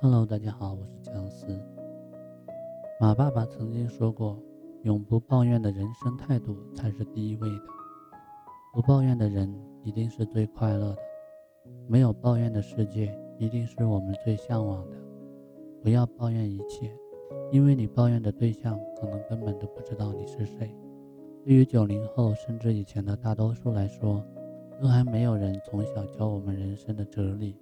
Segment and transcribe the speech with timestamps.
[0.00, 1.60] Hello，大家好，我是姜思。
[3.00, 4.40] 马爸爸曾经说过
[4.84, 7.64] ：“永不抱怨的人生态度才是第一位的。
[8.72, 10.98] 不抱怨的人一定是最快乐的。
[11.88, 14.96] 没有抱怨的世界一定是我们最向往的。
[15.82, 16.96] 不要抱怨一切，
[17.50, 20.72] 因为你抱怨的对象可能根本都不知道你是谁。
[21.44, 24.24] 对于九零后甚至以前的大多数来说，
[24.80, 27.56] 都还没有人从小教我们人生的哲理。”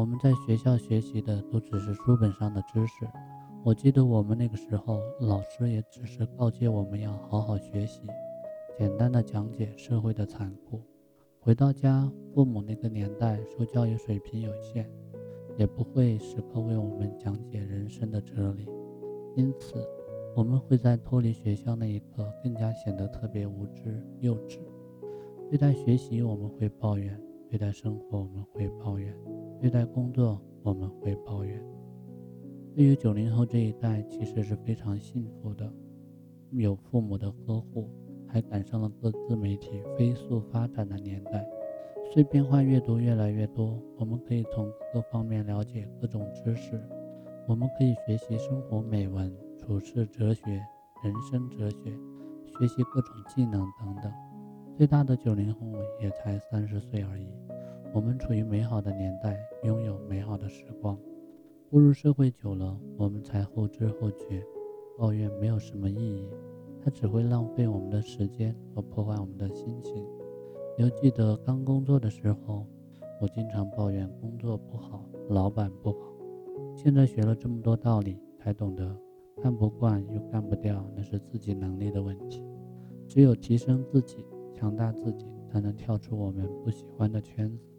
[0.00, 3.06] 我们在学校学习的都只是书本上的知识。
[3.62, 8.00] 我记得我们那个时候，老师也只是告诫我们要好好学习，
[8.78, 10.80] 简单的讲解社会的残酷。
[11.38, 14.86] 回到家，父母那个年代受教育水平有限，
[15.58, 18.66] 也不会时刻为我们讲解人生的哲理，
[19.36, 19.86] 因此
[20.34, 24.60] 我们会在脱离学校那一刻更加显得特别无知幼稚。
[25.50, 27.14] 对待学习，我们会抱怨；
[27.50, 29.14] 对待生活，我们会抱怨。
[29.60, 31.62] 对待工作，我们会抱怨。
[32.74, 35.70] 对于九零后这一代，其实是非常幸福的，
[36.52, 37.90] 有父母的呵护，
[38.26, 41.46] 还赶上了各自媒体飞速发展的年代。
[42.12, 46.80] 碎片化阅读越来越多，我们可以从各方面了解各种知识。
[47.46, 50.42] 我们可以学习生活美文、处世哲学、
[51.04, 51.92] 人生哲学，
[52.46, 54.10] 学习各种技能等等。
[54.74, 55.60] 最大的九零后
[56.00, 57.28] 也才三十岁而已。
[57.92, 60.96] 我们处于美好的年代，拥有美好的时光。
[61.68, 64.44] 步入社会久了，我们才后知后觉，
[64.96, 66.28] 抱怨没有什么意义，
[66.80, 70.06] 它只会浪费我们的时间和破坏我们的心情。
[70.78, 72.64] 犹记得刚工作的时候，
[73.20, 75.98] 我经常抱怨工作不好，老板不好。
[76.76, 78.96] 现在学了这么多道理，才懂得
[79.42, 82.44] 看不惯又干不掉，那是自己能力的问题。
[83.08, 84.24] 只有提升自己，
[84.54, 87.69] 强大自己，才能跳出我们不喜欢的圈子。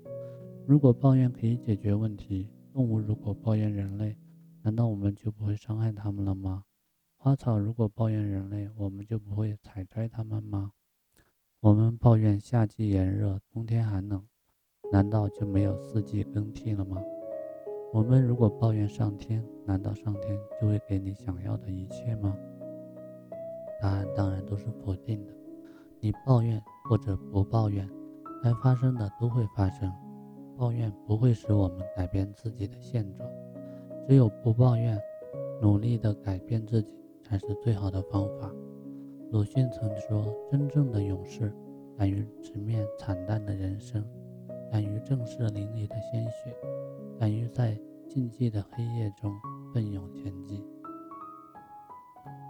[0.68, 4.18] 如果抱怨可以解决问题，动物如果抱怨人类，
[4.62, 6.64] 难道我们就不会伤害它们了吗？
[7.18, 10.72] 花草如果抱怨人类，我们就不会采摘它们吗？
[11.60, 14.26] 我们抱怨夏季炎热，冬天寒冷，
[14.92, 17.02] 难道就没有四季更替了吗？
[17.94, 22.36] 我们如果抱怨上天，难道上天就会给你想要的一切吗？
[23.82, 25.34] 答案当然都是否定的。
[26.00, 27.88] 你抱怨或者不抱怨，
[28.42, 29.92] 该发生的都会发生。
[30.58, 33.30] 抱怨不会使我们改变自己的现状，
[34.08, 35.00] 只有不抱怨，
[35.62, 36.90] 努力的改变自己
[37.24, 38.52] 才是最好的方法。
[39.32, 41.54] 鲁迅曾说：“真正的勇士，
[41.98, 44.04] 敢于直面惨淡的人生，
[44.70, 46.56] 敢于正视淋漓的鲜血，
[47.18, 49.34] 敢于在禁忌的黑夜中
[49.74, 50.64] 奋勇前进。”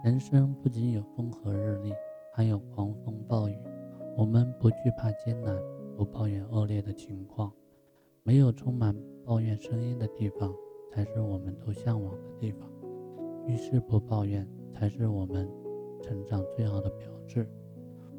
[0.04, 1.94] 人生不仅有风和日丽，
[2.34, 3.56] 还有狂风暴雨。
[4.16, 5.56] 我们不惧怕艰难，
[5.96, 7.52] 不抱怨恶劣的情况。
[8.24, 10.54] 没有充满抱怨声音的地方，
[10.88, 12.70] 才是我们都向往的地方。
[13.48, 15.50] 遇事不抱怨，才是我们
[16.00, 17.48] 成长最好的标志。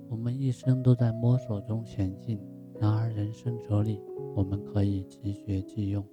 [0.09, 2.37] 我们一生都在摸索中前进，
[2.81, 4.01] 然而人生哲理，
[4.35, 6.05] 我们可以即学即用。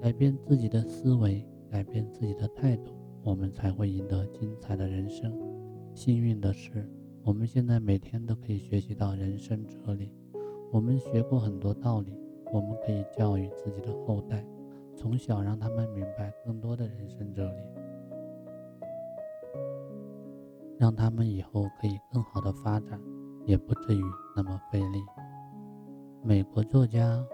[0.00, 2.92] 改变自己的思维，改变自己的态度，
[3.22, 5.30] 我们才会赢得精彩的人生。
[5.94, 6.90] 幸运的是，
[7.22, 10.10] 我们现在每天都可以学习到人生哲理。
[10.72, 12.16] 我们学过很多道理。
[12.52, 14.44] 我们可以教育自己的后代，
[14.96, 17.62] 从小让他们明白更多的人生哲理，
[20.78, 23.00] 让他们以后可以更好的发展，
[23.46, 24.02] 也不至于
[24.34, 25.00] 那么费力。
[26.22, 27.24] 美国作家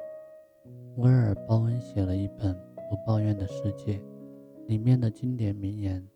[0.96, 2.54] 威尔·鲍恩写了一本
[2.88, 3.98] 《不抱怨的世界》，
[4.66, 6.06] 里面的经典名言，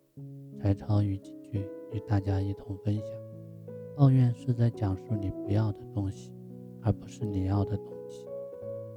[0.59, 3.07] 摘抄于几句与大家一同分享。
[3.95, 6.31] 抱怨是在讲述你不要的东西，
[6.81, 8.00] 而不是你要的东西。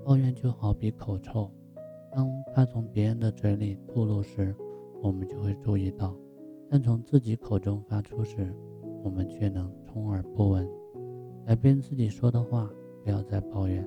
[0.05, 1.51] 抱怨就好比口臭，
[2.13, 4.55] 当它从别人的嘴里吐露时，
[5.03, 6.15] 我们就会注意到；
[6.69, 8.55] 但从自己口中发出时，
[9.03, 10.69] 我们却能充耳不闻。
[11.47, 12.71] 改变自己说的话，
[13.03, 13.83] 不要再抱怨。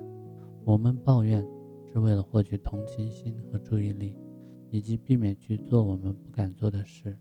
[0.64, 1.46] 我们抱怨
[1.86, 4.16] 是为了获取同情心和注意力，
[4.70, 7.16] 以及避免去做我们不敢做的事。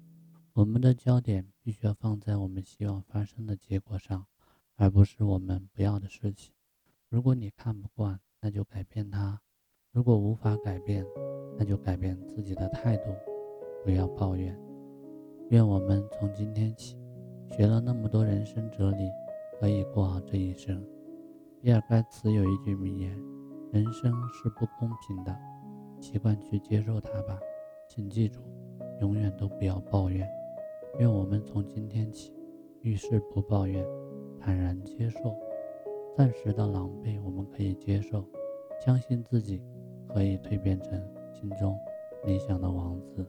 [0.54, 4.26] 我们的焦点必须要放在我们希望发生的结果上，
[4.76, 6.52] 而不是我们不要的事情。
[7.10, 9.40] 如果你看不惯，那就改变它，
[9.92, 11.06] 如果无法改变，
[11.58, 13.10] 那就改变自己的态度，
[13.84, 14.58] 不要抱怨。
[15.50, 16.98] 愿我们从今天起，
[17.48, 19.10] 学了那么多人生哲理，
[19.60, 20.86] 可以过好这一生。
[21.62, 23.18] 比尔盖茨有一句名言
[23.74, 25.36] ：“人生是不公平的，
[26.00, 27.40] 习惯去接受它吧。”
[27.90, 28.42] 请记住，
[29.02, 30.28] 永远都不要抱怨。
[31.00, 32.34] 愿我们从今天起，
[32.82, 33.84] 遇事不抱怨，
[34.40, 35.36] 坦然接受。
[36.18, 38.26] 暂时的狼狈，我们可以接受，
[38.84, 39.62] 相信自己
[40.08, 41.00] 可以蜕变成
[41.32, 41.78] 心中
[42.26, 43.24] 理想的王子。